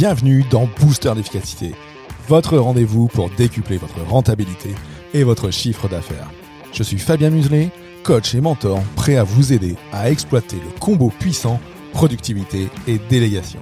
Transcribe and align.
bienvenue 0.00 0.46
dans 0.50 0.66
Booster 0.80 1.12
d'efficacité, 1.14 1.74
votre 2.26 2.56
rendez-vous 2.56 3.08
pour 3.08 3.28
décupler 3.28 3.76
votre 3.76 4.00
rentabilité 4.00 4.74
et 5.12 5.24
votre 5.24 5.50
chiffre 5.50 5.90
d'affaires. 5.90 6.30
Je 6.72 6.82
suis 6.82 6.98
Fabien 6.98 7.28
Muselet, 7.28 7.68
coach 8.02 8.34
et 8.34 8.40
mentor, 8.40 8.82
prêt 8.96 9.16
à 9.16 9.24
vous 9.24 9.52
aider 9.52 9.76
à 9.92 10.10
exploiter 10.10 10.56
le 10.56 10.80
combo 10.80 11.12
puissant 11.18 11.60
productivité 11.92 12.70
et 12.88 12.98
délégation. 13.10 13.60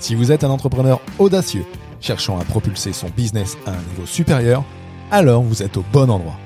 Si 0.00 0.14
vous 0.14 0.32
êtes 0.32 0.44
un 0.44 0.50
entrepreneur 0.50 1.00
audacieux 1.18 1.64
cherchant 1.98 2.38
à 2.38 2.44
propulser 2.44 2.92
son 2.92 3.08
business 3.08 3.56
à 3.64 3.70
un 3.70 3.82
niveau 3.88 4.04
supérieur, 4.04 4.64
alors 5.10 5.42
vous 5.42 5.62
êtes 5.62 5.78
au 5.78 5.84
bon 5.94 6.10
endroit. 6.10 6.36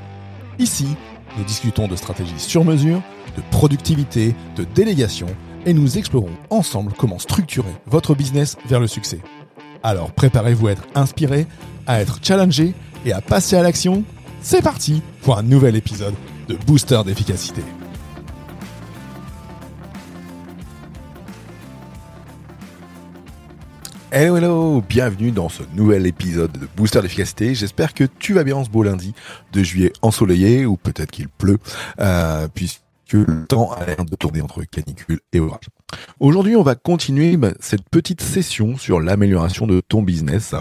Ici, 0.61 0.87
nous 1.37 1.43
discutons 1.43 1.89
de 1.89 1.97
stratégies 1.97 2.39
sur 2.39 2.65
mesure, 2.65 3.03
de 3.37 3.43
productivité, 3.51 4.37
de 4.55 4.63
délégation 4.63 5.27
et 5.69 5.75
nous 5.75 5.99
explorons 5.99 6.31
ensemble 6.49 6.95
comment 6.97 7.19
structurer 7.19 7.75
votre 7.85 8.15
business 8.15 8.57
vers 8.67 8.81
le 8.81 8.87
succès. 8.87 9.21
Alors 9.83 10.13
préparez-vous 10.13 10.69
à 10.69 10.73
être 10.73 10.87
inspiré, 10.95 11.47
à 11.87 12.01
être 12.01 12.21
challengé 12.23 12.73
et 13.05 13.13
à 13.13 13.21
passer 13.21 13.55
à 13.55 13.63
l'action. 13.63 14.03
C'est 14.41 14.63
parti 14.63 15.03
pour 15.21 15.37
un 15.37 15.43
nouvel 15.43 15.77
épisode 15.77 16.15
de 16.49 16.57
Booster 16.57 17.03
d'efficacité. 17.05 17.61
Hello 24.11 24.39
hello, 24.39 24.83
bienvenue 24.89 25.33
dans 25.33 25.51
ce 25.51 25.63
nouvel 25.75 26.07
épisode 26.07 26.53
de 26.53 26.67
Booster 26.79 27.03
d'efficacité. 27.03 27.55
J'espère 27.55 27.93
que 27.93 28.05
tu 28.05 28.33
vas 28.33 28.43
bien 28.43 28.57
en 28.57 28.65
ce 28.65 28.71
beau 28.71 28.83
lundi 28.83 29.13
de 29.53 29.63
juillet 29.63 29.93
ensoleillé 30.01 30.65
ou 30.65 30.79
peut-être 30.79 31.11
qu'il 31.11 31.29
pleut, 31.29 31.59
euh, 32.01 32.49
puisque 33.09 33.27
le 33.27 33.47
temps 33.47 33.73
a 33.73 33.85
l'air 33.85 34.05
de 34.05 34.15
tourner 34.17 34.43
entre 34.43 34.63
canicule 34.65 35.21
et 35.33 35.41
orage. 35.41 35.69
Aujourd'hui, 36.21 36.57
on 36.57 36.63
va 36.63 36.75
continuer 36.75 37.37
bah, 37.37 37.53
cette 37.61 37.89
petite 37.89 38.21
session 38.21 38.77
sur 38.77 39.01
l'amélioration 39.01 39.67
de 39.67 39.81
ton 39.81 40.03
business. 40.03 40.55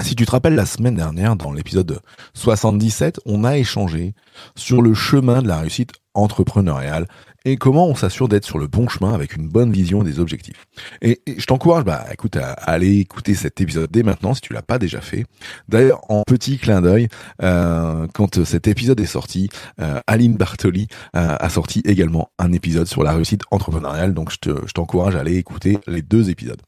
Si 0.00 0.14
tu 0.14 0.26
te 0.26 0.30
rappelles 0.30 0.54
la 0.54 0.66
semaine 0.66 0.94
dernière, 0.94 1.36
dans 1.36 1.52
l'épisode 1.52 2.00
77, 2.34 3.20
on 3.24 3.44
a 3.44 3.56
échangé 3.56 4.14
sur 4.54 4.82
le 4.82 4.92
chemin 4.92 5.40
de 5.40 5.48
la 5.48 5.60
réussite 5.60 5.92
entrepreneuriale 6.12 7.06
et 7.46 7.56
comment 7.56 7.86
on 7.86 7.94
s'assure 7.94 8.28
d'être 8.28 8.44
sur 8.44 8.58
le 8.58 8.66
bon 8.66 8.88
chemin 8.88 9.14
avec 9.14 9.36
une 9.36 9.48
bonne 9.48 9.70
vision 9.70 10.02
des 10.02 10.18
objectifs. 10.18 10.66
Et, 11.00 11.22
je 11.38 11.46
t'encourage, 11.46 11.84
bah, 11.84 12.04
écoute, 12.12 12.36
à, 12.36 12.52
aller 12.52 12.98
écouter 12.98 13.34
cet 13.34 13.60
épisode 13.60 13.88
dès 13.90 14.02
maintenant 14.02 14.34
si 14.34 14.40
tu 14.40 14.52
l'as 14.52 14.62
pas 14.62 14.78
déjà 14.80 15.00
fait. 15.00 15.24
D'ailleurs, 15.68 16.00
en 16.10 16.24
petit 16.26 16.58
clin 16.58 16.82
d'œil, 16.82 17.08
euh, 17.42 18.08
quand 18.12 18.44
cet 18.44 18.66
épisode 18.66 18.98
est 19.00 19.06
sorti, 19.06 19.48
euh, 19.80 20.00
Aline 20.08 20.34
Bartoli 20.34 20.88
euh, 21.14 21.36
a 21.38 21.48
sorti 21.48 21.82
également 21.84 22.30
un 22.40 22.52
épisode 22.52 22.88
sur 22.88 23.04
la 23.04 23.12
réussite 23.12 23.42
entrepreneuriale. 23.52 24.12
Donc, 24.12 24.32
je 24.44 24.72
t'encourage 24.72 25.14
à 25.14 25.20
aller 25.20 25.36
écouter 25.36 25.78
les 25.86 26.02
deux 26.02 26.30
épisodes. 26.30 26.60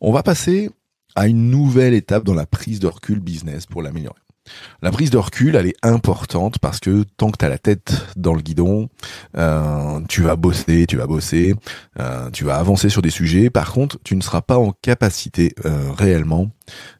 On 0.00 0.12
va 0.12 0.24
passer 0.24 0.68
à 1.14 1.28
une 1.28 1.48
nouvelle 1.48 1.94
étape 1.94 2.24
dans 2.24 2.34
la 2.34 2.46
prise 2.46 2.80
de 2.80 2.88
recul 2.88 3.20
business 3.20 3.66
pour 3.66 3.82
l'améliorer. 3.82 4.23
La 4.84 4.90
prise 4.90 5.08
de 5.08 5.16
recul, 5.16 5.56
elle 5.56 5.64
est 5.64 5.76
importante 5.82 6.58
parce 6.58 6.78
que 6.78 7.04
tant 7.16 7.30
que 7.30 7.38
tu 7.38 7.44
as 7.46 7.48
la 7.48 7.56
tête 7.56 8.04
dans 8.16 8.34
le 8.34 8.42
guidon, 8.42 8.90
euh, 9.34 9.98
tu 10.10 10.20
vas 10.20 10.36
bosser, 10.36 10.84
tu 10.86 10.98
vas 10.98 11.06
bosser, 11.06 11.54
euh, 11.98 12.30
tu 12.32 12.44
vas 12.44 12.56
avancer 12.56 12.90
sur 12.90 13.00
des 13.00 13.08
sujets. 13.08 13.48
Par 13.48 13.72
contre, 13.72 13.98
tu 14.04 14.14
ne 14.14 14.20
seras 14.20 14.42
pas 14.42 14.58
en 14.58 14.72
capacité 14.82 15.54
euh, 15.64 15.90
réellement 15.90 16.50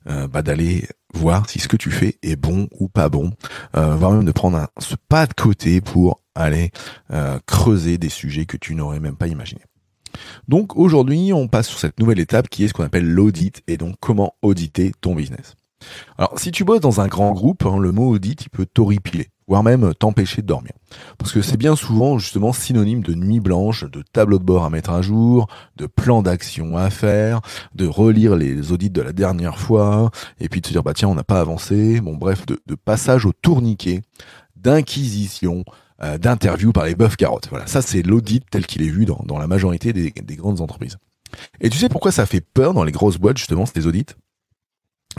bah, 0.07 0.41
d'aller 0.41 0.89
voir 1.13 1.47
si 1.51 1.59
ce 1.59 1.69
que 1.69 1.77
tu 1.77 1.91
fais 1.91 2.17
est 2.23 2.37
bon 2.37 2.69
ou 2.81 2.89
pas 2.89 3.11
bon, 3.11 3.33
voire 3.75 4.13
même 4.13 4.25
de 4.25 4.33
prendre 4.33 4.57
un, 4.57 4.69
ce 4.79 4.95
pas 5.11 5.27
de 5.27 5.35
côté 5.35 5.83
pour 5.83 6.23
aller 6.35 6.71
creuser 7.45 7.99
des 7.99 8.09
sujets 8.09 8.47
que 8.47 8.57
tu 8.57 8.75
n'aurais 8.75 9.01
même 9.01 9.17
pas 9.17 9.27
imaginé. 9.27 9.61
Donc 10.49 10.75
aujourd'hui, 10.77 11.35
on 11.35 11.49
passe 11.49 11.69
sur 11.69 11.79
cette 11.79 12.01
nouvelle 12.01 12.21
étape 12.21 12.49
qui 12.49 12.65
est 12.65 12.69
ce 12.69 12.73
qu'on 12.73 12.85
appelle 12.85 13.11
l'audit 13.11 13.63
et 13.67 13.77
donc 13.77 13.97
comment 14.01 14.37
auditer 14.41 14.93
ton 15.03 15.15
business. 15.15 15.55
Alors, 16.19 16.39
si 16.39 16.53
tu 16.53 16.65
bosses 16.65 16.81
dans 16.81 17.01
un 17.01 17.09
grand 17.09 17.33
groupe, 17.33 17.65
hein, 17.67 17.79
le 17.79 17.93
mot 17.93 18.11
audit, 18.11 18.45
il 18.45 18.51
peut 18.51 18.67
t'horripiler, 18.67 19.29
voire 19.49 19.63
même 19.63 19.95
t'empêcher 19.95 20.43
de 20.43 20.47
dormir. 20.47 20.73
Parce 21.19 21.33
que 21.33 21.43
c'est 21.43 21.57
bien 21.57 21.77
souvent 21.77 22.19
justement 22.19 22.53
synonyme 22.53 23.03
de 23.03 23.15
nuit 23.15 23.41
blanche, 23.41 23.85
de 23.85 24.03
tableau 24.13 24.39
de 24.39 24.45
bord 24.45 24.65
à 24.65 24.71
mettre 24.71 24.91
à 24.91 25.03
jour, 25.03 25.49
de 25.77 25.87
plan 25.87 26.23
d'action 26.23 26.77
à 26.77 26.91
faire, 26.91 27.41
de 27.75 27.87
relire 27.87 28.37
les 28.37 28.73
audits 28.73 28.91
de 28.91 29.03
la 29.03 29.13
dernière 29.13 29.59
fois, 29.59 30.11
et 30.41 30.49
puis 30.49 30.61
de 30.61 30.67
se 30.67 30.73
dire, 30.73 30.83
bah 30.83 30.95
tiens, 30.95 31.09
on 31.09 31.15
n'a 31.15 31.25
pas 31.25 31.41
avancé. 31.41 32.01
Bon, 32.01 32.17
bref, 32.17 32.47
de, 32.47 32.59
passage 32.85 33.27
au 33.27 33.33
tourniquet, 33.33 34.03
d'inquisition, 34.57 35.65
euh, 36.03 36.19
d'interview 36.19 36.73
par 36.73 36.85
les 36.85 36.95
bœufs 36.95 37.17
carottes. 37.17 37.49
Voilà, 37.51 37.67
ça 37.67 37.83
c'est 37.83 38.03
l'audit 38.03 38.45
tel 38.51 38.67
qu'il 38.67 38.83
est 38.83 38.91
vu 38.91 39.05
dans, 39.05 39.39
la 39.39 39.47
majorité 39.47 39.93
des, 39.93 40.11
des 40.11 40.37
grandes 40.37 40.61
entreprises. 40.61 40.99
Et 41.61 41.71
tu 41.71 41.79
sais 41.79 41.89
pourquoi 41.89 42.13
ça 42.13 42.27
fait 42.27 42.41
peur 42.41 42.75
dans 42.75 42.85
les 42.85 42.93
grosses 42.93 43.19
boîtes, 43.19 43.39
justement, 43.39 43.67
ces 43.67 43.87
audits? 43.87 44.07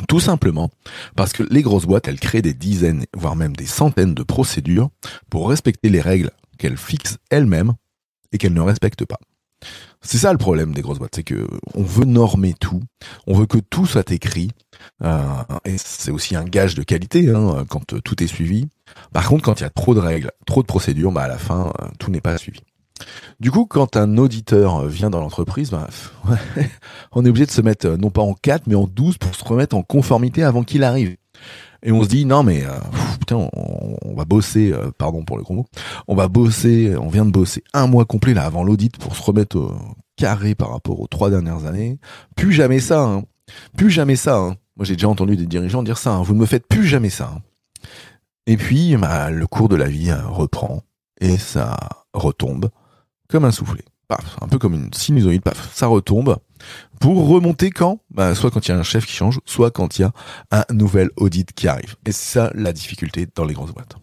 Tout 0.08 0.20
simplement 0.20 0.70
parce 1.16 1.34
que 1.34 1.44
les 1.44 1.62
grosses 1.62 1.86
boîtes, 1.86 2.08
elles 2.08 2.20
créent 2.20 2.42
des 2.42 2.54
dizaines, 2.54 3.06
voire 3.16 3.36
même 3.36 3.56
des 3.56 3.66
centaines 3.66 4.14
de 4.14 4.24
procédures 4.24 4.90
pour 5.30 5.50
respecter 5.50 5.90
les 5.90 6.02
règles 6.02 6.32
qu'elles 6.58 6.78
fixent 6.78 7.18
elles-mêmes 7.30 7.74
et 8.32 8.38
qu'elles 8.38 8.54
ne 8.54 8.62
respectent 8.62 9.06
pas. 9.06 9.20
C'est 10.02 10.20
ça 10.20 10.32
le 10.32 10.38
problème 10.38 10.74
des 10.74 10.82
grosses 10.82 11.00
boîtes, 11.00 11.16
c'est 11.16 11.24
que 11.24 11.48
on 11.74 11.82
veut 11.82 12.06
normer 12.06 12.54
tout, 12.54 12.82
on 13.26 13.34
veut 13.34 13.48
que 13.48 13.58
tout 13.58 13.88
soit 13.88 14.12
écrit, 14.12 14.52
euh, 15.04 15.24
et 15.66 15.78
c'est 15.78 16.12
aussi 16.12 16.36
un 16.36 16.44
gage 16.44 16.76
de 16.76 16.84
qualité 16.84 17.30
hein, 17.30 17.66
quand 17.68 18.00
tout 18.04 18.24
est 18.24 18.28
suivi. 18.28 18.68
Par 19.14 19.28
contre, 19.28 19.44
quand 19.44 19.60
il 19.60 19.64
y 19.64 19.66
a 19.66 19.72
trop 19.72 19.96
de 19.96 20.00
règles, 20.00 20.32
trop 20.46 20.62
de 20.62 20.68
procédures, 20.68 21.12
bah 21.12 21.24
à 21.24 21.28
la 21.28 21.40
fin, 21.40 21.74
euh, 21.82 21.88
tout 21.98 22.12
n'est 22.12 22.22
pas 22.22 22.38
suivi. 22.38 22.62
Du 23.40 23.52
coup, 23.52 23.66
quand 23.66 23.98
un 23.98 24.18
auditeur 24.18 24.86
vient 24.86 25.10
dans 25.10 25.20
l'entreprise, 25.20 25.72
bah, 25.72 25.90
on 27.12 27.26
est 27.26 27.30
obligé 27.30 27.46
de 27.46 27.52
se 27.52 27.62
mettre 27.62 27.88
euh, 27.88 27.98
non 27.98 28.10
pas 28.10 28.22
en 28.22 28.34
4, 28.34 28.68
mais 28.68 28.76
en 28.76 28.88
12 28.88 29.18
pour 29.18 29.36
se 29.36 29.44
remettre 29.44 29.76
en 29.76 29.84
conformité 29.84 30.44
avant 30.44 30.64
qu'il 30.64 30.84
arrive. 30.84 31.16
Et 31.84 31.92
on 31.92 32.04
se 32.04 32.08
dit, 32.08 32.26
non 32.26 32.44
mais, 32.44 32.64
euh, 32.66 33.36
on, 34.02 34.16
va 34.16 34.26
bosser, 34.26 34.72
euh, 34.72 34.92
pardon 34.98 35.24
pour 35.24 35.38
le 35.38 35.44
mot, 35.50 35.66
on 36.08 36.16
va 36.16 36.28
bosser, 36.28 36.96
on 36.96 37.10
vient 37.10 37.26
de 37.26 37.32
bosser 37.32 37.64
un 37.74 37.88
mois 37.88 38.06
complet 38.06 38.34
là 38.34 38.46
avant 38.46 38.64
l'audit 38.64 38.98
pour 38.98 39.16
se 39.16 39.22
remettre 39.22 39.58
au 39.58 39.74
carré 40.16 40.56
par 40.56 40.72
rapport 40.72 41.00
aux 41.00 41.08
trois 41.08 41.30
dernières 41.30 41.66
années. 41.66 42.00
Plus 42.36 42.54
jamais 42.54 42.80
ça, 42.80 43.04
hein. 43.04 43.24
plus 43.78 43.92
jamais 43.92 44.16
ça. 44.16 44.38
Hein. 44.38 44.56
Moi 44.78 44.86
j'ai 44.86 44.96
déjà 44.96 45.10
entendu 45.10 45.36
des 45.36 45.46
dirigeants 45.46 45.84
dire 45.84 45.98
ça, 45.98 46.14
hein. 46.14 46.24
vous 46.24 46.34
ne 46.34 46.40
me 46.40 46.46
faites 46.46 46.68
plus 46.68 46.88
jamais 46.88 47.10
ça. 47.10 47.34
Et 48.48 48.58
puis, 48.58 48.96
bah, 48.96 49.30
le 49.30 49.46
cours 49.48 49.70
de 49.70 49.76
la 49.76 49.88
vie 49.88 50.12
reprend 50.12 50.82
et 51.20 51.38
ça 51.38 51.78
retombe 52.14 52.70
comme 53.36 53.44
un 53.44 53.52
soufflet. 53.52 53.84
Paf, 54.08 54.38
un 54.42 54.48
peu 54.48 54.58
comme 54.58 54.76
une 54.76 54.94
sinusoïde, 54.94 55.42
paf, 55.42 55.76
ça 55.76 55.88
retombe. 55.88 56.38
Pour 57.02 57.28
remonter 57.28 57.70
quand? 57.70 58.00
Bah, 58.10 58.34
Soit 58.34 58.50
quand 58.50 58.66
il 58.66 58.72
y 58.72 58.74
a 58.74 58.78
un 58.78 58.84
chef 58.84 59.06
qui 59.06 59.12
change, 59.12 59.42
soit 59.44 59.72
quand 59.72 60.00
il 60.00 60.04
y 60.04 60.06
a 60.06 60.14
un 60.52 60.64
nouvel 60.74 61.10
audit 61.18 61.52
qui 61.52 61.68
arrive. 61.68 61.98
Et 62.06 62.14
c'est 62.14 62.40
ça 62.40 62.52
la 62.56 62.72
difficulté 62.72 63.28
dans 63.36 63.44
les 63.44 63.54
grosses 63.54 63.74
boîtes. 63.74 63.98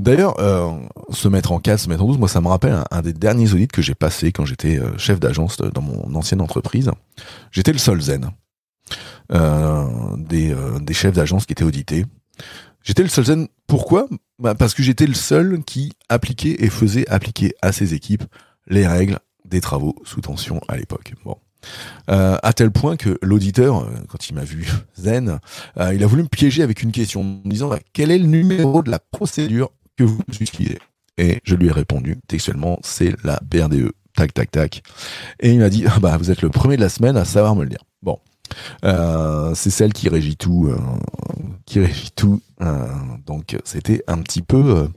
D'ailleurs, 0.00 0.40
euh, 0.40 0.72
se 1.10 1.28
mettre 1.28 1.52
en 1.52 1.60
4, 1.60 1.78
se 1.78 1.88
mettre 1.88 2.02
en 2.02 2.08
12, 2.08 2.18
moi 2.18 2.26
ça 2.26 2.40
me 2.40 2.48
rappelle 2.48 2.82
un, 2.90 3.00
des 3.00 3.12
derniers 3.12 3.52
audits 3.52 3.68
que 3.68 3.82
j'ai 3.82 3.94
passé 3.94 4.32
quand 4.32 4.44
j'étais 4.44 4.76
euh, 4.76 4.98
chef 4.98 5.20
d'agence 5.20 5.58
dans 5.58 5.82
mon 5.82 6.16
ancienne 6.16 6.40
entreprise. 6.40 6.90
J'étais 7.52 7.72
le 7.72 7.78
seul 7.78 8.00
zen 8.00 8.32
euh, 9.32 9.86
des, 10.16 10.52
des 10.80 10.94
chefs 10.94 11.14
d'agence 11.14 11.46
qui 11.46 11.52
étaient 11.52 11.64
audités. 11.64 12.06
J'étais 12.82 13.04
le 13.04 13.08
seul 13.08 13.24
zen. 13.24 13.48
Pourquoi? 13.68 14.08
Bah 14.40 14.56
Parce 14.56 14.74
que 14.74 14.82
j'étais 14.82 15.06
le 15.06 15.14
seul 15.14 15.62
qui 15.64 15.92
appliquait 16.08 16.56
et 16.58 16.70
faisait 16.70 17.06
appliquer 17.08 17.54
à 17.62 17.70
ses 17.70 17.94
équipes 17.94 18.24
les 18.68 18.86
règles 18.86 19.18
des 19.44 19.60
travaux 19.60 19.96
sous 20.04 20.20
tension 20.20 20.60
à 20.68 20.76
l'époque. 20.76 21.14
Bon. 21.24 21.36
Euh, 22.10 22.36
à 22.42 22.52
tel 22.52 22.70
point 22.70 22.96
que 22.96 23.18
l'auditeur, 23.20 23.82
euh, 23.82 23.86
quand 24.08 24.28
il 24.28 24.34
m'a 24.34 24.44
vu 24.44 24.68
zen, 24.98 25.40
euh, 25.78 25.94
il 25.94 26.02
a 26.02 26.06
voulu 26.06 26.22
me 26.22 26.28
piéger 26.28 26.62
avec 26.62 26.82
une 26.82 26.92
question, 26.92 27.20
en 27.20 27.24
me 27.24 27.50
disant 27.50 27.70
quel 27.92 28.10
est 28.10 28.18
le 28.18 28.26
numéro 28.26 28.82
de 28.82 28.90
la 28.90 28.98
procédure 28.98 29.70
que 29.96 30.04
vous 30.04 30.20
utilisez? 30.40 30.78
Et 31.18 31.40
je 31.42 31.56
lui 31.56 31.66
ai 31.66 31.72
répondu 31.72 32.16
textuellement, 32.28 32.78
c'est 32.82 33.14
la 33.24 33.40
BRDE. 33.42 33.92
Tac, 34.14 34.34
tac, 34.34 34.50
tac. 34.50 34.82
Et 35.40 35.52
il 35.52 35.58
m'a 35.58 35.68
dit, 35.68 35.84
ah 35.86 35.98
bah 36.00 36.16
vous 36.16 36.30
êtes 36.30 36.42
le 36.42 36.48
premier 36.48 36.76
de 36.76 36.80
la 36.80 36.88
semaine 36.88 37.16
à 37.16 37.24
savoir 37.24 37.54
me 37.54 37.62
le 37.62 37.70
dire. 37.70 37.84
Bon, 38.02 38.18
c'est 39.54 39.70
celle 39.70 39.92
qui 39.92 40.08
régit 40.08 40.36
tout, 40.36 40.72
qui 41.66 41.80
régit 41.80 42.10
tout. 42.12 42.40
Donc 43.26 43.56
c'était 43.64 44.02
un 44.08 44.18
petit 44.18 44.42
peu, 44.42 44.88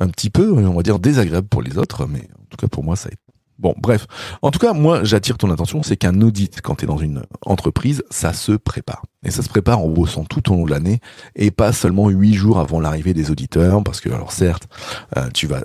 un 0.00 0.08
petit 0.08 0.30
peu, 0.30 0.52
on 0.52 0.74
va 0.74 0.82
dire 0.82 0.98
désagréable 0.98 1.48
pour 1.48 1.62
les 1.62 1.78
autres, 1.78 2.06
mais 2.06 2.28
en 2.40 2.44
tout 2.48 2.56
cas 2.58 2.66
pour 2.66 2.82
moi 2.82 2.96
ça 2.96 3.08
a 3.08 3.12
été. 3.12 3.20
Bon, 3.58 3.74
bref. 3.76 4.06
En 4.40 4.50
tout 4.50 4.58
cas, 4.58 4.72
moi, 4.72 5.04
j'attire 5.04 5.36
ton 5.36 5.50
attention, 5.50 5.82
c'est 5.82 5.98
qu'un 5.98 6.22
audit, 6.22 6.62
quand 6.62 6.76
tu 6.76 6.86
es 6.86 6.88
dans 6.88 6.96
une 6.96 7.24
entreprise, 7.44 8.02
ça 8.08 8.32
se 8.32 8.52
prépare. 8.52 9.04
Et 9.22 9.30
ça 9.30 9.42
se 9.42 9.50
prépare 9.50 9.80
en 9.80 9.88
bossant 9.90 10.24
tout 10.24 10.50
au 10.50 10.56
long 10.56 10.64
de 10.64 10.70
l'année, 10.70 11.00
et 11.36 11.50
pas 11.50 11.74
seulement 11.74 12.08
huit 12.08 12.32
jours 12.32 12.58
avant 12.58 12.80
l'arrivée 12.80 13.12
des 13.12 13.30
auditeurs, 13.30 13.84
parce 13.84 14.00
que, 14.00 14.08
alors 14.08 14.32
certes, 14.32 14.66
tu 15.34 15.46
vas 15.46 15.62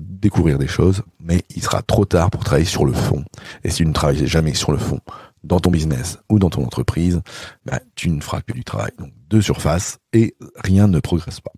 découvrir 0.00 0.58
des 0.58 0.66
choses, 0.66 1.02
mais 1.18 1.42
il 1.56 1.62
sera 1.62 1.80
trop 1.80 2.04
tard 2.04 2.30
pour 2.30 2.44
travailler 2.44 2.66
sur 2.66 2.84
le 2.84 2.92
fond. 2.92 3.24
Et 3.64 3.70
si 3.70 3.78
tu 3.78 3.86
ne 3.86 3.94
travailles 3.94 4.26
jamais 4.26 4.52
sur 4.52 4.70
le 4.70 4.78
fond, 4.78 5.00
dans 5.42 5.60
ton 5.60 5.70
business 5.70 6.18
ou 6.28 6.38
dans 6.38 6.50
ton 6.50 6.62
entreprise, 6.62 7.22
bah, 7.64 7.80
tu 7.94 8.10
ne 8.10 8.20
feras 8.20 8.42
que 8.42 8.52
du 8.52 8.64
travail. 8.64 8.90
Donc 8.98 9.12
deux 9.30 9.40
surfaces 9.40 9.98
et 10.12 10.36
rien 10.56 10.88
ne 10.88 11.00
progresse 11.00 11.40
pas. 11.40 11.52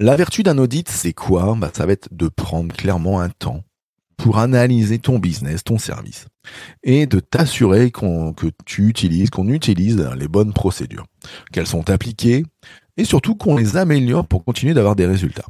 La 0.00 0.16
vertu 0.16 0.42
d'un 0.42 0.58
audit, 0.58 0.88
c'est 0.88 1.12
quoi? 1.12 1.54
Bah, 1.56 1.70
Ça 1.72 1.86
va 1.86 1.92
être 1.92 2.08
de 2.10 2.26
prendre 2.26 2.74
clairement 2.74 3.20
un 3.20 3.28
temps 3.28 3.62
pour 4.16 4.38
analyser 4.38 4.98
ton 4.98 5.20
business, 5.20 5.62
ton 5.62 5.78
service, 5.78 6.26
et 6.82 7.06
de 7.06 7.20
t'assurer 7.20 7.90
que 7.92 8.50
tu 8.64 8.88
utilises, 8.88 9.30
qu'on 9.30 9.48
utilise 9.48 9.98
les 10.16 10.28
bonnes 10.28 10.52
procédures, 10.52 11.06
qu'elles 11.52 11.66
sont 11.66 11.90
appliquées, 11.90 12.44
et 12.96 13.04
surtout 13.04 13.36
qu'on 13.36 13.56
les 13.56 13.76
améliore 13.76 14.26
pour 14.26 14.44
continuer 14.44 14.74
d'avoir 14.74 14.96
des 14.96 15.06
résultats. 15.06 15.46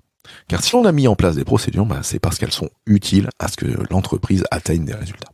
Car 0.49 0.63
si 0.63 0.75
on 0.75 0.85
a 0.85 0.93
mis 0.93 1.09
en 1.09 1.17
place 1.17 1.37
des 1.37 1.45
procédures, 1.45 1.87
bah, 1.87 2.01
c'est 2.03 2.19
parce 2.19 2.39
qu'elles 2.39 2.53
sont 2.53 2.71
utiles 2.87 3.31
à 3.39 3.49
ce 3.49 3.57
que 3.57 3.67
l'entreprise 3.91 4.45
atteigne 4.51 4.85
des 4.85 4.95
résultats. 4.95 5.33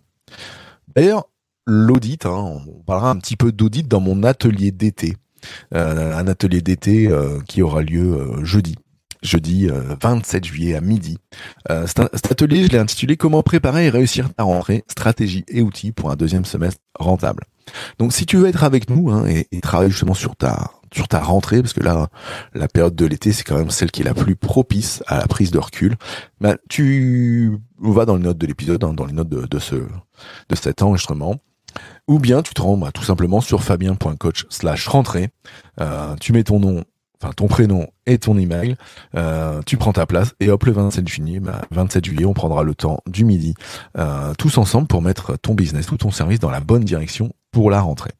D'ailleurs, 0.95 1.25
l'audit, 1.67 2.27
hein, 2.27 2.63
on 2.67 2.83
parlera 2.83 3.11
un 3.11 3.17
petit 3.17 3.37
peu 3.37 3.51
d'audit 3.51 3.87
dans 3.87 4.01
mon 4.01 4.23
atelier 4.23 4.71
d'été, 4.71 5.17
euh, 5.75 6.17
un 6.17 6.29
atelier 6.29 6.63
d'été 6.63 7.09
euh, 7.09 7.41
qui 7.47 7.63
aura 7.63 7.83
lieu 7.83 8.13
euh, 8.13 8.45
jeudi 8.45 8.77
jeudi 9.23 9.69
27 10.01 10.45
juillet 10.45 10.75
à 10.75 10.81
midi. 10.81 11.19
cet, 11.87 12.31
atelier, 12.31 12.65
je 12.65 12.71
l'ai 12.71 12.79
intitulé 12.79 13.17
Comment 13.17 13.43
préparer 13.43 13.87
et 13.87 13.91
réussir 13.91 14.33
ta 14.35 14.45
rentrée, 14.45 14.85
stratégie 14.89 15.45
et 15.49 15.63
outils 15.63 15.93
pour 15.93 16.11
un 16.11 16.17
deuxième 16.17 16.45
semestre 16.45 16.81
rentable. 16.99 17.45
Donc 17.99 18.13
si 18.13 18.27
tu 18.27 18.37
veux 18.37 18.49
être 18.49 18.65
avec 18.65 18.91
nous 18.91 19.11
hein, 19.11 19.27
et, 19.27 19.47
et, 19.53 19.61
travailler 19.61 19.91
justement 19.91 20.15
sur 20.15 20.35
ta 20.37 20.71
sur 20.93 21.09
ta 21.09 21.21
rentrée, 21.21 21.63
parce 21.63 21.73
que 21.73 21.83
là, 21.83 22.09
la 22.55 22.69
période 22.69 22.95
de 22.95 23.07
l'été, 23.07 23.33
c'est 23.33 23.45
quand 23.45 23.57
même 23.57 23.71
celle 23.71 23.91
qui 23.91 24.03
est 24.03 24.05
la 24.05 24.15
plus 24.15 24.37
propice 24.37 25.03
à 25.07 25.19
la 25.19 25.27
prise 25.27 25.51
de 25.51 25.59
recul. 25.59 25.97
Bah, 26.41 26.57
tu 26.69 27.59
vas 27.79 28.07
dans 28.07 28.17
les 28.17 28.23
notes 28.23 28.39
de 28.39 28.47
l'épisode, 28.47 28.83
hein, 28.83 28.93
dans 28.93 29.07
les 29.07 29.13
notes 29.13 29.29
de, 29.29 29.47
de, 29.47 29.59
ce 29.59 29.77
de 29.77 30.55
cet 30.55 30.83
enregistrement. 30.83 31.37
Ou 32.09 32.19
bien 32.19 32.43
tu 32.43 32.55
te 32.55 32.61
rends 32.61 32.77
bah, 32.77 32.91
tout 32.93 33.05
simplement 33.05 33.41
sur 33.41 33.63
fabien.coach 33.63 34.47
slash 34.49 34.89
rentrée. 34.89 35.29
Euh, 35.81 36.17
tu 36.17 36.33
mets 36.33 36.43
ton 36.43 36.59
nom, 36.59 36.85
enfin 37.21 37.33
ton 37.33 37.47
prénom 37.47 37.89
et 38.07 38.19
ton 38.19 38.39
email. 38.39 38.77
Euh, 39.15 39.61
tu 39.67 39.77
prends 39.77 39.93
ta 39.93 40.07
place 40.07 40.35
et 40.41 40.49
hop 40.49 40.65
le 40.65 40.73
27 40.73 41.07
juillet, 41.07 41.41
bah, 41.41 41.63
27 41.71 42.05
juillet, 42.05 42.25
on 42.25 42.33
prendra 42.33 42.63
le 42.63 42.75
temps 42.75 43.01
du 43.07 43.25
midi 43.25 43.55
euh, 43.99 44.33
tous 44.39 44.59
ensemble 44.59 44.87
pour 44.87 45.03
mettre 45.03 45.37
ton 45.39 45.55
business 45.55 45.91
ou 45.93 45.97
ton 45.97 46.11
service 46.11 46.41
dans 46.41 46.51
la 46.51 46.61
bonne 46.61 46.85
direction 46.85 47.33
pour 47.51 47.71
la 47.71 47.81
rentrée. 47.81 48.13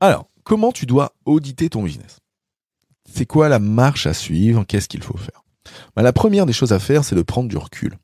Alors, 0.00 0.28
comment 0.44 0.72
tu 0.72 0.86
dois 0.86 1.12
auditer 1.24 1.70
ton 1.70 1.82
business? 1.82 2.18
C'est 3.10 3.26
quoi 3.26 3.48
la 3.48 3.58
marche 3.58 4.06
à 4.06 4.12
suivre? 4.12 4.64
Qu'est-ce 4.64 4.88
qu'il 4.88 5.02
faut 5.02 5.16
faire? 5.16 5.42
Bah, 5.94 6.02
La 6.02 6.12
première 6.12 6.46
des 6.46 6.52
choses 6.52 6.72
à 6.72 6.78
faire, 6.78 7.04
c'est 7.04 7.14
de 7.16 7.22
prendre 7.22 7.48
du 7.48 7.56
recul, 7.56 7.96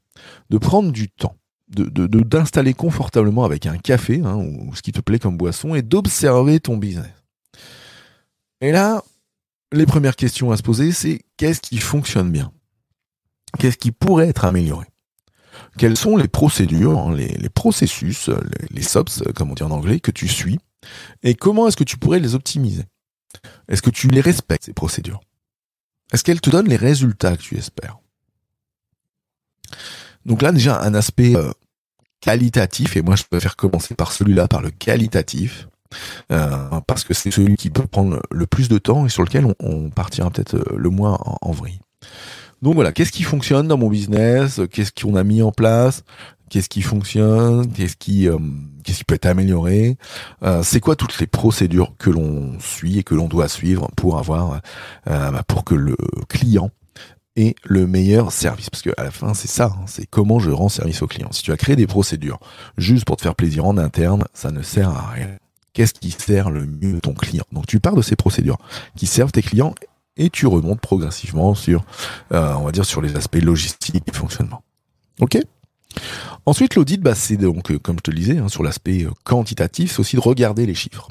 de 0.50 0.58
prendre 0.58 0.90
du 0.90 1.08
temps 1.08 1.36
de 1.74 2.06
d'installer 2.06 2.74
confortablement 2.74 3.44
avec 3.44 3.64
un 3.64 3.78
café 3.78 4.20
hein, 4.22 4.36
ou 4.36 4.74
ce 4.74 4.82
qui 4.82 4.92
te 4.92 5.00
plaît 5.00 5.18
comme 5.18 5.38
boisson 5.38 5.74
et 5.74 5.80
d'observer 5.80 6.60
ton 6.60 6.76
business. 6.76 7.21
Et 8.62 8.70
là, 8.70 9.02
les 9.72 9.86
premières 9.86 10.16
questions 10.16 10.52
à 10.52 10.56
se 10.56 10.62
poser, 10.62 10.92
c'est 10.92 11.20
qu'est-ce 11.36 11.60
qui 11.60 11.78
fonctionne 11.78 12.30
bien? 12.30 12.52
Qu'est-ce 13.58 13.76
qui 13.76 13.90
pourrait 13.90 14.28
être 14.28 14.44
amélioré? 14.44 14.86
Quelles 15.76 15.96
sont 15.96 16.16
les 16.16 16.28
procédures, 16.28 16.98
hein, 16.98 17.14
les, 17.14 17.48
processus, 17.48 18.28
les, 18.28 18.68
les, 18.70 18.82
SOPs, 18.82 19.32
comme 19.34 19.50
on 19.50 19.54
dit 19.54 19.64
en 19.64 19.70
anglais, 19.70 20.00
que 20.00 20.12
tu 20.12 20.28
suis? 20.28 20.58
Et 21.22 21.34
comment 21.34 21.66
est-ce 21.66 21.76
que 21.76 21.84
tu 21.84 21.98
pourrais 21.98 22.20
les 22.20 22.34
optimiser? 22.34 22.84
Est-ce 23.68 23.82
que 23.82 23.90
tu 23.90 24.08
les 24.08 24.20
respectes, 24.20 24.64
ces 24.64 24.72
procédures? 24.72 25.20
Est-ce 26.12 26.22
qu'elles 26.22 26.40
te 26.40 26.50
donnent 26.50 26.68
les 26.68 26.76
résultats 26.76 27.36
que 27.36 27.42
tu 27.42 27.56
espères? 27.56 27.98
Donc 30.24 30.40
là 30.42 30.52
déjà 30.52 30.80
un 30.80 30.94
aspect 30.94 31.34
euh, 31.34 31.50
qualitatif, 32.20 32.96
et 32.96 33.02
moi 33.02 33.16
je 33.16 33.24
préfère 33.24 33.56
commencer 33.56 33.94
par 33.94 34.12
celui-là, 34.12 34.46
par 34.46 34.62
le 34.62 34.70
qualitatif, 34.70 35.66
euh, 36.30 36.80
parce 36.94 37.04
que 37.04 37.14
c'est 37.14 37.30
celui 37.30 37.56
qui 37.56 37.70
peut 37.70 37.86
prendre 37.86 38.20
le 38.30 38.46
plus 38.46 38.68
de 38.68 38.78
temps 38.78 39.06
et 39.06 39.08
sur 39.08 39.22
lequel 39.22 39.46
on, 39.60 39.90
partira 39.90 40.30
peut-être 40.30 40.54
euh, 40.54 40.76
le 40.76 40.90
moins 40.90 41.18
en, 41.40 41.52
vrille. 41.52 41.80
Donc 42.62 42.74
voilà, 42.74 42.92
qu'est-ce 42.92 43.12
qui 43.12 43.22
fonctionne 43.22 43.68
dans 43.68 43.76
mon 43.76 43.88
business 43.88 44.60
Qu'est-ce 44.70 44.92
qu'on 44.92 45.16
a 45.16 45.24
mis 45.24 45.42
en 45.42 45.52
place 45.52 46.04
Qu'est-ce 46.48 46.68
qui 46.68 46.82
fonctionne 46.82 47.72
Qu'est-ce 47.72 47.96
qui, 47.96 48.28
euh, 48.28 48.38
qu'est-ce 48.84 48.98
qui 48.98 49.04
peut 49.04 49.14
être 49.14 49.26
amélioré 49.26 49.96
C'est 50.62 50.80
quoi 50.80 50.96
toutes 50.96 51.18
les 51.18 51.26
procédures 51.26 51.94
que 51.98 52.10
l'on 52.10 52.58
suit 52.60 52.98
et 52.98 53.02
que 53.02 53.14
l'on 53.14 53.26
doit 53.26 53.48
suivre 53.48 53.90
pour 53.96 54.18
avoir, 54.18 54.60
bah, 55.06 55.42
pour 55.48 55.64
que 55.64 55.74
le 55.74 55.96
client 56.28 56.70
et 57.36 57.56
le 57.64 57.86
meilleur 57.86 58.32
service? 58.32 58.68
Parce 58.68 58.82
que 58.82 58.90
à 58.98 59.04
la 59.04 59.10
fin, 59.10 59.32
c'est 59.34 59.48
ça, 59.48 59.72
hein, 59.74 59.84
c'est 59.86 60.06
comment 60.06 60.38
je 60.38 60.50
rends 60.50 60.68
service 60.68 61.00
au 61.00 61.06
client. 61.06 61.28
Si 61.32 61.42
tu 61.42 61.52
as 61.52 61.56
créé 61.56 61.74
des 61.74 61.86
procédures 61.86 62.38
juste 62.76 63.06
pour 63.06 63.16
te 63.16 63.22
faire 63.22 63.34
plaisir 63.34 63.64
en 63.64 63.78
interne, 63.78 64.24
ça 64.34 64.50
ne 64.50 64.62
sert 64.62 64.90
à 64.90 65.10
rien. 65.10 65.28
Qu'est-ce 65.72 65.94
qui 65.94 66.10
sert 66.10 66.50
le 66.50 66.66
mieux 66.66 67.00
ton 67.00 67.14
client? 67.14 67.44
Donc 67.52 67.66
tu 67.66 67.80
pars 67.80 67.94
de 67.94 68.02
ces 68.02 68.16
procédures 68.16 68.58
qui 68.96 69.06
servent 69.06 69.32
tes 69.32 69.42
clients 69.42 69.74
et 70.16 70.30
tu 70.30 70.46
remontes 70.46 70.80
progressivement 70.80 71.54
sur, 71.54 71.84
euh, 72.32 72.52
on 72.54 72.64
va 72.64 72.72
dire, 72.72 72.84
sur 72.84 73.00
les 73.00 73.16
aspects 73.16 73.40
logistiques 73.42 74.02
et 74.06 74.12
fonctionnement. 74.12 74.62
Ok? 75.20 75.38
Ensuite, 76.46 76.74
l'audit, 76.74 77.00
bah, 77.00 77.14
c'est 77.14 77.36
donc, 77.36 77.70
euh, 77.70 77.78
comme 77.78 77.96
je 77.96 78.02
te 78.02 78.10
le 78.10 78.16
disais, 78.16 78.38
hein, 78.38 78.48
sur 78.48 78.62
l'aspect 78.62 79.04
euh, 79.04 79.10
quantitatif, 79.24 79.92
c'est 79.92 80.00
aussi 80.00 80.16
de 80.16 80.20
regarder 80.20 80.66
les 80.66 80.74
chiffres. 80.74 81.08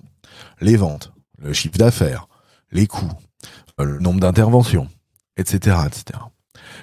Les 0.59 0.75
ventes, 0.75 1.11
le 1.39 1.53
chiffre 1.53 1.77
d'affaires, 1.77 2.27
les 2.71 2.87
coûts, 2.87 3.11
le 3.79 3.99
nombre 3.99 4.19
d'interventions, 4.19 4.87
etc., 5.37 5.77
etc. 5.87 6.19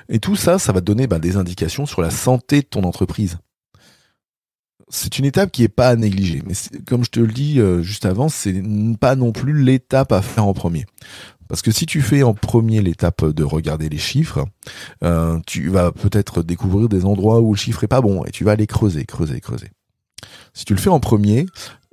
Et 0.09 0.19
tout 0.19 0.37
ça, 0.37 0.59
ça 0.59 0.73
va 0.73 0.81
te 0.81 0.87
donner 0.87 1.07
ben, 1.07 1.19
des 1.19 1.37
indications 1.37 1.87
sur 1.87 2.03
la 2.03 2.11
santé 2.11 2.61
de 2.61 2.67
ton 2.67 2.85
entreprise. 2.85 3.39
C'est 4.91 5.19
une 5.19 5.25
étape 5.27 5.53
qui 5.53 5.65
est 5.65 5.69
pas 5.69 5.89
à 5.89 5.97
négliger, 5.97 6.43
mais 6.47 6.55
comme 6.87 7.05
je 7.05 7.11
te 7.11 7.21
le 7.21 7.33
dis 7.33 7.61
euh, 7.61 7.83
juste 7.83 8.07
avant, 8.07 8.29
c'est 8.29 8.63
pas 8.99 9.17
non 9.17 9.33
plus 9.33 9.63
l'étape 9.63 10.13
à 10.13 10.23
faire 10.23 10.47
en 10.47 10.55
premier. 10.55 10.87
Parce 11.47 11.63
que 11.63 11.71
si 11.71 11.87
tu 11.87 12.01
fais 12.01 12.23
en 12.23 12.35
premier 12.35 12.81
l'étape 12.81 13.25
de 13.25 13.45
regarder 13.45 13.89
les 13.89 13.99
chiffres, 13.99 14.47
euh, 15.03 15.39
tu 15.47 15.69
vas 15.69 15.93
peut-être 15.93 16.43
découvrir 16.43 16.89
des 16.89 17.05
endroits 17.05 17.41
où 17.41 17.53
le 17.53 17.59
chiffre 17.59 17.85
est 17.85 17.89
pas 17.89 18.01
bon 18.01 18.25
et 18.25 18.31
tu 18.31 18.45
vas 18.45 18.53
aller 18.53 18.67
creuser, 18.67 19.05
creuser, 19.05 19.41
creuser. 19.41 19.71
Si 20.55 20.65
tu 20.65 20.75
le 20.75 20.81
fais 20.81 20.91
en 20.91 21.01
premier, 21.01 21.47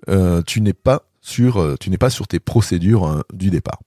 euh, 0.10 0.42
tu 0.46 0.62
n'es 0.62 0.74
pas 0.74 1.04
sur, 1.22 1.78
tu 1.80 1.90
n'es 1.90 1.98
pas 1.98 2.10
sur 2.10 2.28
tes 2.28 2.40
procédures 2.40 3.24
du 3.34 3.50
départ. 3.50 3.80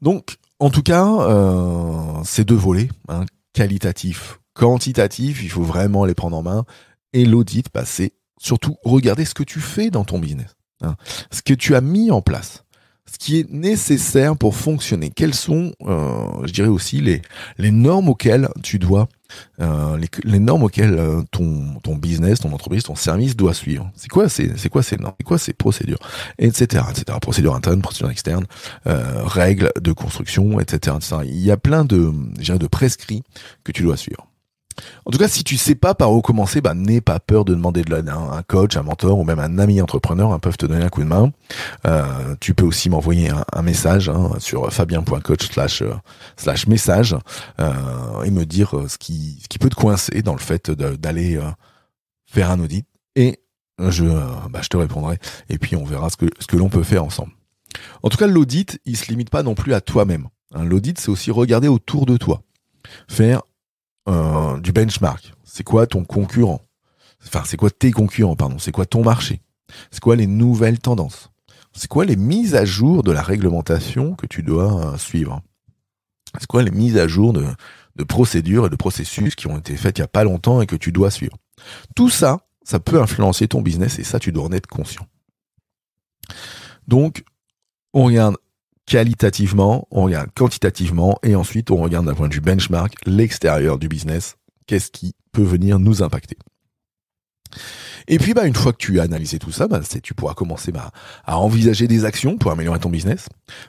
Donc, 0.00 0.36
en 0.60 0.70
tout 0.70 0.82
cas, 0.82 2.22
ces 2.24 2.44
deux 2.44 2.54
volets, 2.54 2.88
hein, 3.08 3.24
qualitatif, 3.52 4.38
quantitatif, 4.54 5.42
il 5.42 5.50
faut 5.50 5.62
vraiment 5.62 6.04
les 6.04 6.14
prendre 6.14 6.36
en 6.36 6.42
main. 6.42 6.64
Et 7.12 7.24
l'audit, 7.24 7.66
bah, 7.72 7.84
c'est 7.84 8.12
surtout 8.38 8.76
regarder 8.84 9.24
ce 9.24 9.34
que 9.34 9.42
tu 9.42 9.60
fais 9.60 9.90
dans 9.90 10.04
ton 10.04 10.18
business, 10.18 10.56
hein, 10.82 10.96
ce 11.30 11.42
que 11.42 11.54
tu 11.54 11.74
as 11.74 11.80
mis 11.80 12.10
en 12.10 12.22
place 12.22 12.64
ce 13.10 13.18
qui 13.18 13.38
est 13.38 13.50
nécessaire 13.50 14.36
pour 14.36 14.54
fonctionner. 14.54 15.10
Quelles 15.10 15.34
sont, 15.34 15.72
euh, 15.86 16.46
je 16.46 16.52
dirais 16.52 16.68
aussi, 16.68 17.00
les, 17.00 17.22
les 17.56 17.70
normes 17.70 18.08
auxquelles 18.08 18.48
tu 18.62 18.78
dois, 18.78 19.08
euh, 19.60 19.98
les, 20.24 20.38
normes 20.38 20.64
auxquelles 20.64 20.94
euh, 20.98 21.22
ton, 21.30 21.78
ton 21.82 21.96
business, 21.96 22.40
ton 22.40 22.52
entreprise, 22.52 22.82
ton 22.82 22.94
service 22.94 23.34
doit 23.34 23.54
suivre. 23.54 23.90
C'est 23.94 24.08
quoi, 24.08 24.28
c'est, 24.28 24.58
c'est 24.58 24.68
quoi 24.68 24.82
ces 24.82 24.96
normes, 24.96 25.14
c'est 25.18 25.24
quoi 25.24 25.38
ces 25.38 25.54
procédures, 25.54 26.00
etc., 26.38 26.84
etc. 26.90 27.18
Procédures 27.20 27.54
internes, 27.54 27.80
procédures 27.80 28.10
externes, 28.10 28.46
euh, 28.86 29.22
règles 29.24 29.72
de 29.80 29.92
construction, 29.92 30.60
etc., 30.60 30.96
etc. 30.96 31.16
Il 31.24 31.38
y 31.40 31.50
a 31.50 31.56
plein 31.56 31.84
de, 31.84 32.12
de 32.36 32.66
prescrits 32.66 33.22
que 33.64 33.72
tu 33.72 33.82
dois 33.82 33.96
suivre. 33.96 34.27
En 35.04 35.10
tout 35.10 35.18
cas, 35.18 35.28
si 35.28 35.44
tu 35.44 35.56
sais 35.56 35.74
pas 35.74 35.94
par 35.94 36.12
où 36.12 36.20
commencer, 36.20 36.60
bah, 36.60 36.74
n'aie 36.74 37.00
pas 37.00 37.20
peur 37.20 37.44
de 37.44 37.54
demander 37.54 37.82
de 37.82 37.94
l'aide. 37.94 38.08
Hein. 38.08 38.30
Un 38.32 38.42
coach, 38.42 38.76
un 38.76 38.82
mentor 38.82 39.18
ou 39.18 39.24
même 39.24 39.38
un 39.38 39.58
ami 39.58 39.80
entrepreneur 39.80 40.32
hein, 40.32 40.38
peuvent 40.38 40.56
te 40.56 40.66
donner 40.66 40.84
un 40.84 40.88
coup 40.88 41.02
de 41.02 41.08
main. 41.08 41.32
Euh, 41.86 42.36
tu 42.40 42.54
peux 42.54 42.64
aussi 42.64 42.90
m'envoyer 42.90 43.30
un, 43.52 43.62
message 43.62 44.08
hein, 44.08 44.30
sur 44.38 44.72
fabien.coach 44.72 45.50
slash 45.50 45.82
euh, 45.82 45.94
slash 46.36 46.66
message 46.66 47.16
euh, 47.60 48.22
et 48.22 48.30
me 48.30 48.44
dire 48.44 48.74
ce 48.88 48.98
qui, 48.98 49.38
peut 49.60 49.68
te 49.68 49.74
coincer 49.74 50.22
dans 50.22 50.34
le 50.34 50.38
fait 50.38 50.70
d'aller 50.70 51.40
faire 52.26 52.50
un 52.50 52.60
audit. 52.60 52.86
Et 53.16 53.40
je, 53.78 54.04
bah, 54.48 54.60
je 54.62 54.68
te 54.68 54.76
répondrai. 54.76 55.18
Et 55.48 55.58
puis 55.58 55.74
on 55.74 55.84
verra 55.84 56.08
ce 56.10 56.16
que, 56.16 56.56
l'on 56.56 56.68
peut 56.68 56.84
faire 56.84 57.04
ensemble. 57.04 57.32
En 58.02 58.08
tout 58.08 58.16
cas, 58.16 58.26
l'audit, 58.26 58.78
il 58.84 58.96
se 58.96 59.08
limite 59.08 59.30
pas 59.30 59.42
non 59.42 59.54
plus 59.54 59.74
à 59.74 59.80
toi-même. 59.80 60.28
L'audit, 60.54 60.98
c'est 60.98 61.10
aussi 61.10 61.30
regarder 61.30 61.68
autour 61.68 62.06
de 62.06 62.16
toi. 62.16 62.42
Faire 63.08 63.42
euh, 64.08 64.58
du 64.60 64.72
benchmark. 64.72 65.32
C'est 65.44 65.64
quoi 65.64 65.86
ton 65.86 66.04
concurrent? 66.04 66.60
Enfin, 67.26 67.42
c'est 67.44 67.56
quoi 67.56 67.70
tes 67.70 67.90
concurrents, 67.90 68.36
pardon? 68.36 68.58
C'est 68.58 68.72
quoi 68.72 68.86
ton 68.86 69.02
marché? 69.02 69.42
C'est 69.90 70.00
quoi 70.00 70.16
les 70.16 70.26
nouvelles 70.26 70.78
tendances? 70.78 71.30
C'est 71.72 71.88
quoi 71.88 72.04
les 72.04 72.16
mises 72.16 72.54
à 72.54 72.64
jour 72.64 73.02
de 73.02 73.12
la 73.12 73.22
réglementation 73.22 74.14
que 74.14 74.26
tu 74.26 74.42
dois 74.42 74.94
euh, 74.94 74.98
suivre? 74.98 75.42
C'est 76.38 76.46
quoi 76.46 76.62
les 76.62 76.70
mises 76.70 76.96
à 76.96 77.06
jour 77.06 77.32
de, 77.32 77.46
de 77.96 78.04
procédures 78.04 78.66
et 78.66 78.70
de 78.70 78.76
processus 78.76 79.34
qui 79.34 79.46
ont 79.46 79.58
été 79.58 79.76
faites 79.76 79.98
il 79.98 80.02
y 80.02 80.04
a 80.04 80.08
pas 80.08 80.24
longtemps 80.24 80.60
et 80.60 80.66
que 80.66 80.76
tu 80.76 80.92
dois 80.92 81.10
suivre? 81.10 81.36
Tout 81.94 82.10
ça, 82.10 82.40
ça 82.62 82.80
peut 82.80 83.00
influencer 83.00 83.48
ton 83.48 83.62
business 83.62 83.98
et 83.98 84.04
ça, 84.04 84.18
tu 84.18 84.32
dois 84.32 84.44
en 84.44 84.52
être 84.52 84.66
conscient. 84.66 85.06
Donc, 86.86 87.24
on 87.92 88.04
regarde 88.04 88.36
qualitativement, 88.88 89.86
on 89.90 90.04
regarde 90.04 90.30
quantitativement, 90.34 91.18
et 91.22 91.34
ensuite 91.34 91.70
on 91.70 91.76
regarde 91.76 92.06
d'un 92.06 92.14
point 92.14 92.28
de 92.28 92.34
vue 92.34 92.40
benchmark 92.40 92.94
l'extérieur 93.06 93.78
du 93.78 93.88
business, 93.88 94.36
qu'est-ce 94.66 94.90
qui 94.90 95.14
peut 95.32 95.42
venir 95.42 95.78
nous 95.78 96.02
impacter. 96.02 96.36
Et 98.10 98.18
puis, 98.18 98.32
bah, 98.32 98.46
une 98.46 98.54
fois 98.54 98.72
que 98.72 98.78
tu 98.78 99.00
as 99.00 99.02
analysé 99.02 99.38
tout 99.38 99.52
ça, 99.52 99.68
bah, 99.68 99.80
tu 100.02 100.14
pourras 100.14 100.34
commencer 100.34 100.72
bah, 100.72 100.90
à 101.24 101.38
envisager 101.38 101.86
des 101.86 102.06
actions 102.06 102.38
pour 102.38 102.50
améliorer 102.50 102.78
ton 102.78 102.88
business. 102.88 103.26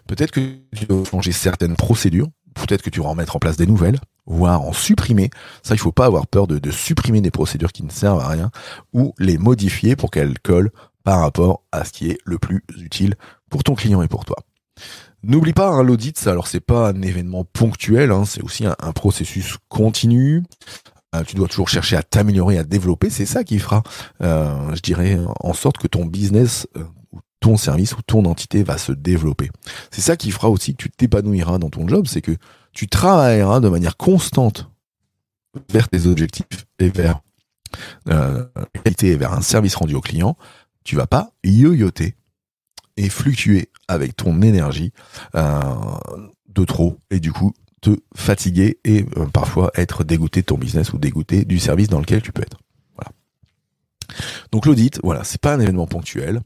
Peut-être 0.07 0.31
que 0.31 0.39
tu 0.75 0.85
dois 0.85 1.03
changer 1.03 1.33
certaines 1.33 1.75
procédures 1.75 2.27
peut-être 2.59 2.81
que 2.81 2.89
tu 2.89 3.01
vas 3.01 3.07
en 3.07 3.15
mettre 3.15 3.35
en 3.35 3.39
place 3.39 3.57
des 3.57 3.65
nouvelles, 3.65 3.99
voire 4.25 4.61
en 4.61 4.73
supprimer. 4.73 5.29
Ça, 5.63 5.75
il 5.75 5.79
faut 5.79 5.91
pas 5.91 6.05
avoir 6.05 6.27
peur 6.27 6.47
de 6.47 6.71
supprimer 6.71 7.21
des 7.21 7.31
procédures 7.31 7.71
qui 7.71 7.83
ne 7.83 7.89
servent 7.89 8.21
à 8.21 8.27
rien 8.27 8.51
ou 8.93 9.13
les 9.17 9.37
modifier 9.37 9.95
pour 9.95 10.11
qu'elles 10.11 10.39
collent 10.39 10.71
par 11.03 11.21
rapport 11.21 11.63
à 11.71 11.85
ce 11.85 11.91
qui 11.91 12.11
est 12.11 12.17
le 12.25 12.37
plus 12.37 12.63
utile 12.77 13.15
pour 13.49 13.63
ton 13.63 13.75
client 13.75 14.01
et 14.01 14.07
pour 14.07 14.25
toi. 14.25 14.37
N'oublie 15.23 15.53
pas, 15.53 15.69
hein, 15.69 15.83
l'audit, 15.83 16.27
alors 16.27 16.47
c'est 16.47 16.59
pas 16.59 16.89
un 16.89 17.01
événement 17.01 17.43
ponctuel, 17.43 18.11
hein, 18.11 18.25
c'est 18.25 18.41
aussi 18.41 18.65
un, 18.65 18.91
processus 18.93 19.57
continu. 19.67 20.43
Euh, 21.15 21.23
tu 21.23 21.35
dois 21.35 21.47
toujours 21.47 21.69
chercher 21.69 21.95
à 21.95 22.03
t'améliorer, 22.03 22.57
à 22.57 22.63
développer. 22.63 23.09
C'est 23.09 23.25
ça 23.25 23.43
qui 23.43 23.59
fera, 23.59 23.83
euh, 24.21 24.75
je 24.75 24.81
dirais, 24.81 25.17
en 25.39 25.53
sorte 25.53 25.77
que 25.77 25.87
ton 25.87 26.05
business, 26.05 26.67
euh, 26.77 26.83
ton 27.39 27.57
service 27.57 27.93
ou 27.97 28.01
ton 28.01 28.25
entité 28.25 28.63
va 28.63 28.77
se 28.77 28.91
développer. 28.91 29.49
C'est 29.91 30.01
ça 30.01 30.15
qui 30.17 30.31
fera 30.31 30.49
aussi 30.49 30.75
que 30.75 30.83
tu 30.83 30.89
t'épanouiras 30.89 31.57
dans 31.57 31.69
ton 31.69 31.87
job, 31.87 32.05
c'est 32.07 32.21
que 32.21 32.35
tu 32.73 32.87
travailleras 32.87 33.59
de 33.59 33.69
manière 33.69 33.97
constante 33.97 34.69
vers 35.71 35.89
tes 35.89 36.05
objectifs 36.05 36.65
et 36.79 36.89
vers 36.89 37.21
euh, 38.09 38.45
la 38.55 38.81
qualité 38.81 39.07
et 39.07 39.17
vers 39.17 39.33
un 39.33 39.41
service 39.41 39.75
rendu 39.75 39.95
au 39.95 40.01
client. 40.01 40.37
Tu 40.83 40.95
vas 40.95 41.07
pas 41.07 41.31
yoyoter 41.43 42.15
et 42.99 43.09
fluctuer 43.09 43.69
avec 43.87 44.15
ton 44.15 44.41
énergie 44.41 44.91
euh, 45.35 45.61
de 46.49 46.65
trop 46.65 46.99
et 47.09 47.19
du 47.19 47.31
coup 47.31 47.53
te 47.81 47.91
fatiguer 48.13 48.77
et 48.83 49.05
euh, 49.17 49.25
parfois 49.27 49.71
être 49.75 50.03
dégoûté 50.03 50.41
de 50.41 50.45
ton 50.45 50.57
business 50.57 50.91
ou 50.91 50.97
dégoûté 50.97 51.45
du 51.45 51.59
service 51.59 51.87
dans 51.87 51.99
lequel 51.99 52.21
tu 52.21 52.33
peux 52.33 52.41
être. 52.41 52.57
Donc 54.51 54.65
l'audit, 54.65 54.99
voilà, 55.03 55.23
c'est 55.23 55.41
pas 55.41 55.53
un 55.53 55.59
événement 55.59 55.87
ponctuel. 55.87 56.41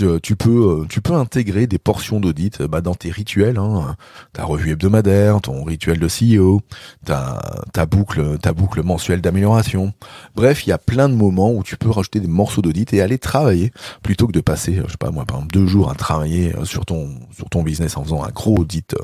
Euh, 0.00 0.18
tu 0.22 0.36
peux, 0.36 0.82
euh, 0.82 0.86
tu 0.88 1.00
peux 1.00 1.12
intégrer 1.12 1.66
des 1.66 1.78
portions 1.78 2.18
d'audit 2.18 2.62
bah, 2.62 2.80
dans 2.80 2.94
tes 2.94 3.10
rituels, 3.10 3.58
hein, 3.58 3.96
ta 4.32 4.44
revue 4.44 4.70
hebdomadaire, 4.70 5.40
ton 5.40 5.62
rituel 5.64 5.98
de 5.98 6.08
CEO, 6.08 6.62
ta, 7.04 7.86
boucle, 7.86 8.38
ta 8.38 8.52
boucle 8.52 8.82
mensuelle 8.82 9.20
d'amélioration. 9.20 9.92
Bref, 10.34 10.66
il 10.66 10.70
y 10.70 10.72
a 10.72 10.78
plein 10.78 11.08
de 11.08 11.14
moments 11.14 11.52
où 11.52 11.62
tu 11.62 11.76
peux 11.76 11.90
rajouter 11.90 12.20
des 12.20 12.28
morceaux 12.28 12.62
d'audit 12.62 12.92
et 12.94 13.02
aller 13.02 13.18
travailler 13.18 13.70
plutôt 14.02 14.26
que 14.26 14.32
de 14.32 14.40
passer, 14.40 14.76
je 14.76 14.90
sais 14.90 14.96
pas 14.98 15.10
moi, 15.10 15.24
par 15.24 15.36
exemple 15.38 15.52
deux 15.52 15.66
jours 15.66 15.90
à 15.90 15.94
travailler 15.94 16.54
euh, 16.56 16.64
sur 16.64 16.86
ton 16.86 17.10
sur 17.32 17.48
ton 17.50 17.62
business 17.62 17.96
en 17.96 18.04
faisant 18.04 18.24
un 18.24 18.30
gros 18.30 18.56
audit. 18.56 18.94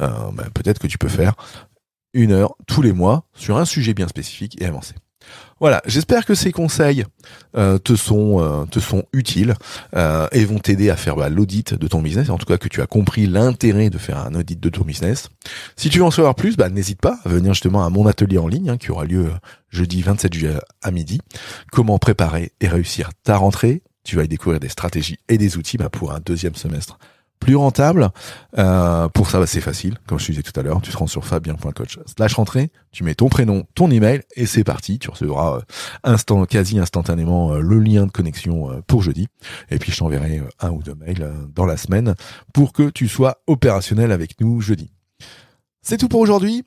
Euh, 0.00 0.08
bah, 0.34 0.44
Peut-être 0.54 0.78
que 0.78 0.86
tu 0.86 0.98
peux 0.98 1.08
faire 1.08 1.34
une 2.14 2.32
heure 2.32 2.54
tous 2.66 2.82
les 2.82 2.92
mois 2.92 3.24
sur 3.34 3.58
un 3.58 3.64
sujet 3.64 3.94
bien 3.94 4.08
spécifique 4.08 4.60
et 4.60 4.66
avancer. 4.66 4.94
Voilà, 5.60 5.82
j'espère 5.86 6.24
que 6.24 6.34
ces 6.34 6.52
conseils 6.52 7.04
euh, 7.56 7.78
te 7.78 7.96
sont 7.96 8.40
euh, 8.40 8.64
te 8.66 8.78
sont 8.78 9.04
utiles 9.12 9.54
euh, 9.96 10.28
et 10.30 10.44
vont 10.44 10.58
t'aider 10.58 10.88
à 10.88 10.96
faire 10.96 11.16
bah, 11.16 11.28
l'audit 11.28 11.74
de 11.74 11.88
ton 11.88 12.00
business. 12.00 12.30
En 12.30 12.38
tout 12.38 12.46
cas, 12.46 12.58
que 12.58 12.68
tu 12.68 12.80
as 12.80 12.86
compris 12.86 13.26
l'intérêt 13.26 13.90
de 13.90 13.98
faire 13.98 14.18
un 14.18 14.34
audit 14.34 14.60
de 14.60 14.68
ton 14.68 14.84
business. 14.84 15.30
Si 15.74 15.90
tu 15.90 15.98
veux 15.98 16.04
en 16.04 16.12
savoir 16.12 16.36
plus, 16.36 16.56
bah, 16.56 16.68
n'hésite 16.68 17.00
pas 17.00 17.18
à 17.24 17.28
venir 17.28 17.54
justement 17.54 17.84
à 17.84 17.90
mon 17.90 18.06
atelier 18.06 18.38
en 18.38 18.46
ligne 18.46 18.70
hein, 18.70 18.76
qui 18.76 18.90
aura 18.92 19.04
lieu 19.04 19.30
jeudi 19.70 20.02
27 20.02 20.32
juillet 20.32 20.54
à 20.82 20.90
midi. 20.92 21.20
Comment 21.72 21.98
préparer 21.98 22.52
et 22.60 22.68
réussir 22.68 23.10
ta 23.24 23.36
rentrée? 23.36 23.82
Tu 24.04 24.16
vas 24.16 24.24
y 24.24 24.28
découvrir 24.28 24.60
des 24.60 24.68
stratégies 24.68 25.18
et 25.28 25.38
des 25.38 25.56
outils 25.56 25.76
bah, 25.76 25.90
pour 25.90 26.12
un 26.12 26.20
deuxième 26.20 26.54
semestre 26.54 26.98
plus 27.38 27.56
rentable. 27.56 28.10
Euh, 28.58 29.08
pour 29.08 29.30
ça, 29.30 29.38
bah, 29.38 29.46
c'est 29.46 29.60
facile. 29.60 29.98
Comme 30.06 30.18
je 30.18 30.26
te 30.26 30.32
disais 30.32 30.42
tout 30.42 30.58
à 30.58 30.62
l'heure, 30.62 30.80
tu 30.80 30.90
te 30.90 30.96
rends 30.96 31.06
sur 31.06 31.24
fabien.coach 31.24 31.98
slash 32.06 32.34
rentrée, 32.34 32.70
tu 32.92 33.04
mets 33.04 33.14
ton 33.14 33.28
prénom, 33.28 33.64
ton 33.74 33.90
email 33.90 34.22
et 34.36 34.46
c'est 34.46 34.64
parti. 34.64 34.98
Tu 34.98 35.10
recevras 35.10 35.60
euh, 36.06 36.44
quasi 36.46 36.78
instantanément 36.78 37.52
euh, 37.52 37.60
le 37.60 37.78
lien 37.78 38.06
de 38.06 38.12
connexion 38.12 38.82
pour 38.86 39.02
jeudi. 39.02 39.28
Et 39.70 39.78
puis 39.78 39.92
je 39.92 39.98
t'enverrai 39.98 40.42
un 40.60 40.70
ou 40.70 40.82
deux 40.82 40.94
mails 40.94 41.32
dans 41.54 41.66
la 41.66 41.76
semaine 41.76 42.14
pour 42.52 42.72
que 42.72 42.90
tu 42.90 43.08
sois 43.08 43.38
opérationnel 43.46 44.12
avec 44.12 44.40
nous 44.40 44.60
jeudi. 44.60 44.90
C'est 45.82 45.96
tout 45.96 46.08
pour 46.08 46.20
aujourd'hui. 46.20 46.64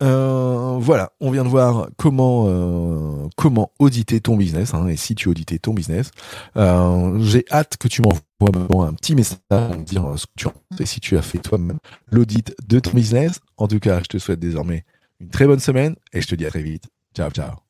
Voilà, 0.00 1.10
on 1.20 1.30
vient 1.30 1.44
de 1.44 1.48
voir 1.48 1.88
comment 1.96 3.28
comment 3.36 3.72
auditer 3.78 4.20
ton 4.20 4.36
business 4.36 4.72
hein, 4.74 4.86
et 4.86 4.96
si 4.96 5.14
tu 5.14 5.28
auditais 5.28 5.58
ton 5.58 5.74
business. 5.74 6.10
J'ai 6.54 7.44
hâte 7.50 7.76
que 7.76 7.88
tu 7.88 8.02
m'envoies 8.02 8.20
un 8.40 8.94
petit 8.94 9.14
message 9.14 9.78
dire 9.84 10.14
ce 10.16 10.26
que 10.26 10.32
tu 10.36 10.48
et 10.78 10.86
si 10.86 11.00
tu 11.00 11.16
as 11.16 11.22
fait 11.22 11.38
toi-même 11.38 11.78
l'audit 12.10 12.54
de 12.66 12.78
ton 12.78 12.92
business. 12.92 13.40
En 13.56 13.66
tout 13.66 13.80
cas, 13.80 14.00
je 14.00 14.08
te 14.08 14.18
souhaite 14.18 14.40
désormais 14.40 14.84
une 15.20 15.30
très 15.30 15.46
bonne 15.46 15.60
semaine 15.60 15.96
et 16.12 16.20
je 16.20 16.28
te 16.28 16.34
dis 16.34 16.46
à 16.46 16.50
très 16.50 16.62
vite. 16.62 16.84
Ciao, 17.14 17.30
ciao. 17.30 17.67